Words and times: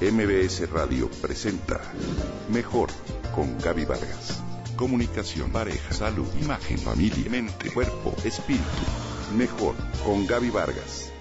MBS 0.00 0.70
Radio 0.70 1.10
presenta 1.20 1.78
Mejor 2.48 2.88
con 3.34 3.58
Gaby 3.58 3.84
Vargas. 3.84 4.42
Comunicación, 4.74 5.52
pareja, 5.52 5.92
salud, 5.92 6.26
imagen, 6.40 6.78
familia, 6.78 7.28
mente, 7.28 7.70
cuerpo, 7.70 8.14
espíritu. 8.24 8.64
Mejor 9.36 9.74
con 10.02 10.26
Gaby 10.26 10.48
Vargas. 10.48 11.12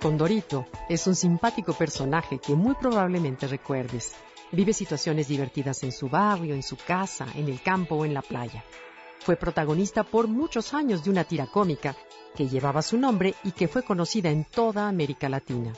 Condorito 0.00 0.64
es 0.88 1.06
un 1.06 1.14
simpático 1.14 1.74
personaje 1.74 2.38
que 2.38 2.54
muy 2.54 2.74
probablemente 2.76 3.46
recuerdes. 3.46 4.14
Vive 4.50 4.72
situaciones 4.72 5.28
divertidas 5.28 5.82
en 5.82 5.92
su 5.92 6.08
barrio, 6.08 6.54
en 6.54 6.62
su 6.62 6.78
casa, 6.78 7.26
en 7.34 7.50
el 7.50 7.60
campo 7.60 7.96
o 7.96 8.06
en 8.06 8.14
la 8.14 8.22
playa. 8.22 8.64
Fue 9.18 9.36
protagonista 9.36 10.04
por 10.04 10.26
muchos 10.26 10.72
años 10.72 11.04
de 11.04 11.10
una 11.10 11.24
tira 11.24 11.48
cómica 11.48 11.94
que 12.34 12.48
llevaba 12.48 12.80
su 12.80 12.96
nombre 12.96 13.34
y 13.44 13.52
que 13.52 13.68
fue 13.68 13.82
conocida 13.82 14.30
en 14.30 14.44
toda 14.44 14.88
América 14.88 15.28
Latina. 15.28 15.74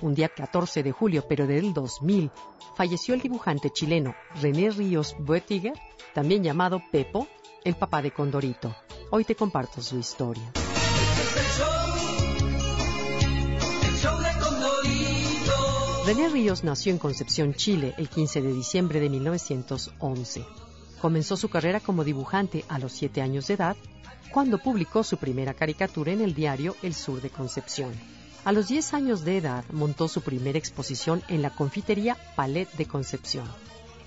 Un 0.00 0.14
día 0.14 0.28
14 0.28 0.82
de 0.82 0.92
julio, 0.92 1.24
pero 1.28 1.46
del 1.46 1.72
2000, 1.72 2.30
falleció 2.76 3.14
el 3.14 3.20
dibujante 3.20 3.70
chileno 3.70 4.14
René 4.40 4.70
Ríos 4.70 5.16
Boetiger, 5.18 5.74
también 6.14 6.42
llamado 6.42 6.80
Pepo, 6.92 7.26
el 7.64 7.74
papá 7.74 8.00
de 8.02 8.12
Condorito. 8.12 8.74
Hoy 9.10 9.24
te 9.24 9.34
comparto 9.34 9.82
su 9.82 9.98
historia. 9.98 10.52
René 16.06 16.28
Ríos 16.30 16.64
nació 16.64 16.92
en 16.92 16.98
Concepción, 16.98 17.52
Chile, 17.54 17.94
el 17.98 18.08
15 18.08 18.40
de 18.40 18.52
diciembre 18.52 19.00
de 19.00 19.10
1911. 19.10 20.44
Comenzó 21.00 21.36
su 21.36 21.50
carrera 21.50 21.80
como 21.80 22.02
dibujante 22.02 22.64
a 22.68 22.78
los 22.78 22.92
7 22.92 23.20
años 23.20 23.48
de 23.48 23.54
edad, 23.54 23.76
cuando 24.32 24.58
publicó 24.58 25.04
su 25.04 25.16
primera 25.16 25.54
caricatura 25.54 26.12
en 26.12 26.20
el 26.20 26.34
diario 26.34 26.76
El 26.82 26.94
Sur 26.94 27.20
de 27.20 27.30
Concepción. 27.30 27.92
A 28.44 28.52
los 28.52 28.68
10 28.68 28.94
años 28.94 29.24
de 29.24 29.38
edad 29.38 29.64
montó 29.72 30.08
su 30.08 30.22
primera 30.22 30.58
exposición 30.58 31.22
en 31.28 31.42
la 31.42 31.50
confitería 31.50 32.16
Palet 32.36 32.70
de 32.72 32.86
Concepción. 32.86 33.46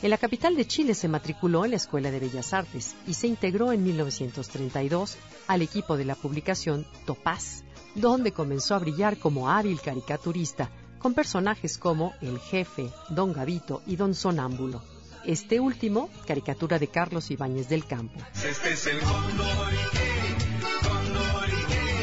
En 0.02 0.10
la 0.10 0.18
capital 0.18 0.56
de 0.56 0.66
Chile 0.66 0.96
se 0.96 1.08
matriculó 1.08 1.64
en 1.64 1.72
la 1.72 1.78
Escuela 1.78 2.10
de 2.10 2.20
Bellas 2.20 2.54
Artes 2.54 2.96
y 3.06 3.14
se 3.14 3.28
integró 3.28 3.72
en 3.72 3.84
1932 3.84 5.18
al 5.48 5.62
equipo 5.62 5.96
de 5.96 6.06
la 6.06 6.16
publicación 6.16 6.88
Topaz, 7.06 7.64
donde 7.94 8.32
comenzó 8.32 8.74
a 8.74 8.80
brillar 8.80 9.18
como 9.18 9.50
hábil 9.50 9.80
caricaturista 9.80 10.72
con 10.98 11.14
personajes 11.14 11.78
como 11.78 12.14
El 12.22 12.40
Jefe, 12.40 12.90
Don 13.10 13.34
Gavito 13.34 13.84
y 13.86 13.96
Don 13.96 14.16
Sonámbulo. 14.16 14.82
Este 15.24 15.60
último, 15.60 16.10
caricatura 16.26 16.80
de 16.80 16.88
Carlos 16.88 17.30
Ibáñez 17.30 17.70
del 17.70 17.86
Campo. 17.86 18.20
Este 18.44 18.76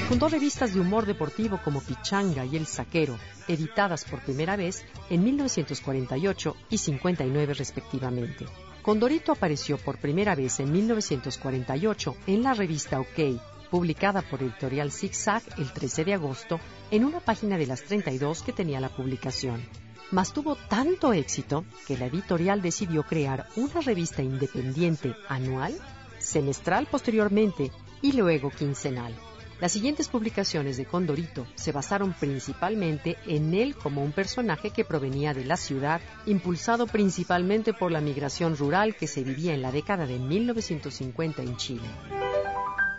Fundó 0.09 0.27
revistas 0.31 0.73
de 0.73 0.81
humor 0.81 1.05
deportivo 1.05 1.61
como 1.62 1.83
Pichanga 1.83 2.47
y 2.47 2.56
El 2.56 2.64
Saquero, 2.64 3.19
editadas 3.47 4.06
por 4.06 4.23
primera 4.23 4.56
vez 4.56 4.87
en 5.11 5.23
1948 5.23 6.56
y 6.70 6.78
59 6.78 7.53
respectivamente. 7.53 8.47
Condorito 8.81 9.33
apareció 9.33 9.77
por 9.77 9.98
primera 9.98 10.34
vez 10.34 10.61
en 10.61 10.73
1948 10.73 12.17
en 12.27 12.42
la 12.42 12.55
revista 12.55 13.01
OK, 13.01 13.39
publicada 13.70 14.23
por 14.23 14.42
Editorial 14.42 14.91
Zigzag 14.91 15.42
el 15.59 15.75
13 15.75 16.06
de 16.06 16.14
agosto 16.14 16.59
en 16.91 17.05
una 17.05 17.20
página 17.20 17.59
de 17.59 17.67
las 17.67 17.83
32 17.83 18.42
que 18.42 18.55
tenía 18.55 18.81
la 18.81 18.89
publicación. 18.89 19.62
Mas 20.11 20.33
tuvo 20.33 20.56
tanto 20.56 21.12
éxito 21.12 21.67
que 21.86 21.98
la 21.98 22.06
editorial 22.06 22.62
decidió 22.62 23.03
crear 23.03 23.47
una 23.56 23.83
revista 23.83 24.23
independiente 24.23 25.14
anual, 25.29 25.79
semestral 26.19 26.86
posteriormente 26.91 27.70
y 28.01 28.12
luego 28.12 28.48
quincenal. 28.48 29.14
Las 29.61 29.73
siguientes 29.73 30.06
publicaciones 30.06 30.77
de 30.77 30.87
Condorito 30.87 31.45
se 31.56 31.73
basaron 31.73 32.12
principalmente 32.12 33.17
en 33.27 33.55
él 33.55 33.75
como 33.75 34.05
un 34.05 34.12
personaje 34.12 34.70
que 34.70 34.84
provenía 34.84 35.34
de 35.34 35.45
la 35.45 35.56
ciudad, 35.56 36.01
impulsado 36.27 36.87
principalmente 36.87 37.75
por 37.75 37.91
la 37.91 38.01
migración 38.01 38.56
rural 38.56 38.95
que 38.95 39.09
se 39.09 39.25
vivía 39.25 39.55
en 39.55 39.62
la 39.62 39.73
década 39.73 40.06
de 40.06 40.20
1950 40.20 41.42
en 41.42 41.57
Chile. 41.57 41.89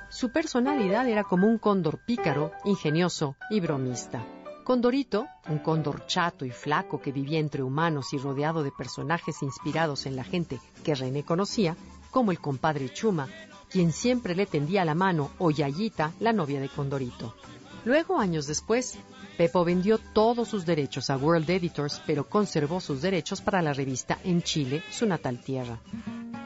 Su 0.09 0.31
personalidad 0.31 1.08
era 1.08 1.24
como 1.24 1.48
un 1.48 1.59
cóndor 1.59 2.00
pícaro, 2.06 2.52
ingenioso 2.66 3.38
y 3.50 3.62
bromista. 3.62 4.25
Condorito, 4.66 5.28
un 5.48 5.59
cóndor 5.59 6.08
chato 6.08 6.44
y 6.44 6.52
flaco 6.52 7.00
que 7.00 7.14
vivía 7.14 7.40
entre 7.40 7.64
humanos 7.64 8.14
y 8.14 8.18
rodeado 8.18 8.64
de 8.64 8.72
personajes 8.72 9.42
inspirados 9.44 10.06
en 10.06 10.18
la 10.18 10.25
gente 10.25 10.59
que 10.84 10.94
René 10.94 11.24
conocía, 11.24 11.78
como 12.12 12.31
el 12.31 12.40
compadre 12.40 12.90
Chuma, 12.90 13.30
quien 13.69 13.91
siempre 13.91 14.35
le 14.35 14.46
tendía 14.46 14.85
la 14.85 14.96
mano, 14.96 15.31
o 15.38 15.52
la 15.52 16.34
novia 16.34 16.59
de 16.59 16.69
Condorito. 16.69 17.35
Luego, 17.85 18.19
años 18.19 18.47
después, 18.47 18.97
Pepo 19.38 19.63
vendió 19.63 20.00
todos 20.00 20.50
sus 20.50 20.66
derechos 20.66 21.09
a 21.09 21.18
World 21.18 21.50
Editors, 21.50 22.02
pero 22.06 22.28
conservó 22.28 22.81
sus 22.81 23.02
derechos 23.02 23.40
para 23.40 23.62
la 23.62 23.74
revista 23.74 24.19
en 24.24 24.41
Chile, 24.41 24.84
su 24.91 25.06
natal 25.06 25.41
tierra. 25.41 25.80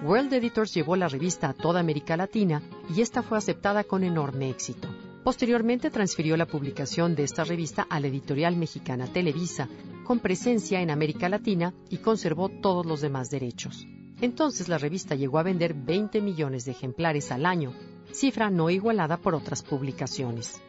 World 0.04 0.34
Editors 0.34 0.74
llevó 0.74 0.96
la 0.96 1.08
revista 1.08 1.50
a 1.50 1.54
toda 1.54 1.80
América 1.80 2.16
Latina 2.18 2.62
y 2.94 3.02
esta 3.02 3.24
fue 3.24 3.38
aceptada 3.38 3.84
con 3.84 4.04
enorme 4.04 4.50
éxito. 4.50 4.90
Posteriormente 5.24 5.90
transfirió 5.90 6.36
la 6.36 6.46
publicación 6.46 7.16
de 7.16 7.24
esta 7.24 7.46
revista 7.46 7.88
a 7.90 8.00
la 8.00 8.08
editorial 8.08 8.58
mexicana 8.58 9.08
Televisa, 9.08 9.70
con 10.04 10.20
presencia 10.20 10.82
en 10.82 10.92
América 10.92 11.30
Latina 11.30 11.74
y 11.90 11.98
conservó 11.98 12.50
todos 12.50 12.86
los 12.86 13.02
demás 13.02 13.30
derechos. 13.30 13.88
Entonces 14.22 14.68
la 14.68 14.78
revista 14.78 15.16
llegó 15.16 15.40
a 15.40 15.44
vender 15.44 15.74
20 15.74 16.22
millones 16.22 16.66
de 16.66 16.72
ejemplares 16.72 17.32
al 17.32 17.46
año, 17.46 17.74
cifra 18.12 18.50
no 18.50 18.70
igualada 18.70 19.18
por 19.18 19.36
otras 19.36 19.64
publicaciones. 19.64 20.62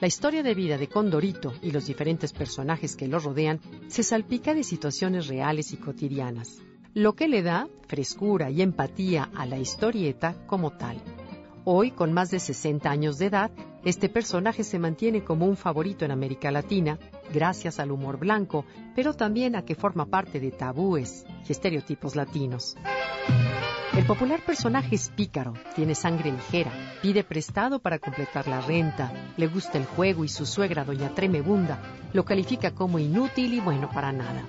La 0.00 0.08
historia 0.08 0.42
de 0.42 0.54
vida 0.54 0.78
de 0.78 0.88
Condorito 0.88 1.52
y 1.62 1.70
los 1.70 1.86
diferentes 1.86 2.32
personajes 2.32 2.96
que 2.96 3.08
lo 3.08 3.18
rodean 3.18 3.60
se 3.88 4.02
salpica 4.02 4.54
de 4.54 4.64
situaciones 4.64 5.28
reales 5.28 5.72
y 5.72 5.76
cotidianas 5.76 6.62
lo 6.94 7.16
que 7.16 7.26
le 7.26 7.42
da 7.42 7.68
frescura 7.88 8.50
y 8.50 8.62
empatía 8.62 9.28
a 9.34 9.46
la 9.46 9.58
historieta 9.58 10.36
como 10.46 10.70
tal. 10.70 11.02
Hoy, 11.64 11.90
con 11.90 12.12
más 12.12 12.30
de 12.30 12.38
60 12.38 12.88
años 12.88 13.18
de 13.18 13.26
edad, 13.26 13.50
este 13.84 14.08
personaje 14.08 14.62
se 14.62 14.78
mantiene 14.78 15.24
como 15.24 15.46
un 15.46 15.56
favorito 15.56 16.04
en 16.04 16.12
América 16.12 16.52
Latina, 16.52 16.98
gracias 17.32 17.78
al 17.78 17.90
humor 17.90 18.18
blanco, 18.18 18.64
pero 18.94 19.14
también 19.14 19.56
a 19.56 19.64
que 19.64 19.74
forma 19.74 20.06
parte 20.06 20.40
de 20.40 20.50
tabúes 20.50 21.24
y 21.48 21.52
estereotipos 21.52 22.16
latinos. 22.16 22.76
El 23.96 24.06
popular 24.06 24.40
personaje 24.44 24.96
es 24.96 25.08
pícaro, 25.08 25.54
tiene 25.76 25.94
sangre 25.94 26.32
ligera, 26.32 26.72
pide 27.00 27.22
prestado 27.22 27.78
para 27.78 28.00
completar 28.00 28.48
la 28.48 28.60
renta, 28.60 29.12
le 29.36 29.46
gusta 29.46 29.78
el 29.78 29.86
juego 29.86 30.24
y 30.24 30.28
su 30.28 30.46
suegra, 30.46 30.84
doña 30.84 31.14
Tremebunda, 31.14 31.80
lo 32.12 32.24
califica 32.24 32.72
como 32.72 32.98
inútil 32.98 33.54
y 33.54 33.60
bueno 33.60 33.88
para 33.88 34.10
nada. 34.10 34.48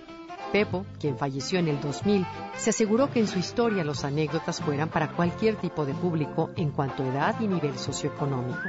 Pepo, 0.51 0.85
quien 0.99 1.17
falleció 1.17 1.59
en 1.59 1.67
el 1.67 1.79
2000, 1.79 2.25
se 2.55 2.71
aseguró 2.71 3.11
que 3.11 3.19
en 3.19 3.27
su 3.27 3.37
historia 3.37 3.83
los 3.83 4.03
anécdotas 4.03 4.61
fueran 4.61 4.89
para 4.89 5.11
cualquier 5.11 5.57
tipo 5.57 5.85
de 5.85 5.93
público 5.93 6.49
en 6.55 6.71
cuanto 6.71 7.03
a 7.03 7.07
edad 7.07 7.35
y 7.39 7.47
nivel 7.47 7.77
socioeconómico. 7.77 8.63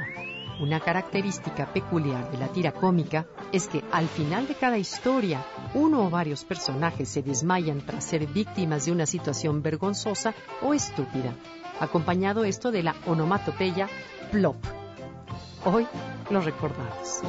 Una 0.59 0.79
característica 0.79 1.71
peculiar 1.71 2.31
de 2.31 2.37
la 2.39 2.47
tira 2.47 2.71
cómica 2.71 3.27
es 3.51 3.67
que 3.67 3.83
al 3.91 4.07
final 4.07 4.47
de 4.47 4.55
cada 4.55 4.79
historia, 4.79 5.45
uno 5.75 6.05
o 6.05 6.09
varios 6.09 6.45
personajes 6.45 7.09
se 7.09 7.21
desmayan 7.21 7.81
tras 7.81 8.03
ser 8.05 8.25
víctimas 8.25 8.85
de 8.85 8.91
una 8.91 9.05
situación 9.05 9.61
vergonzosa 9.61 10.33
o 10.63 10.73
estúpida, 10.73 11.35
acompañado 11.79 12.43
esto 12.43 12.71
de 12.71 12.81
la 12.81 12.95
onomatopeya 13.05 13.87
plop. 14.31 14.57
Hoy 15.63 15.85
lo 16.31 16.41
recordamos. 16.41 17.21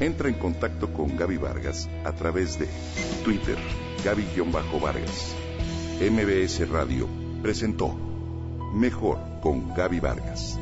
Entra 0.00 0.28
en 0.28 0.34
contacto 0.34 0.92
con 0.92 1.16
Gaby 1.16 1.38
Vargas 1.38 1.88
a 2.04 2.12
través 2.12 2.58
de 2.58 2.68
Twitter, 3.24 3.56
Gaby-Vargas. 4.04 5.34
MBS 5.98 6.68
Radio 6.68 7.08
presentó 7.42 7.94
Mejor 8.74 9.18
con 9.40 9.72
Gaby 9.74 9.98
Vargas. 9.98 10.58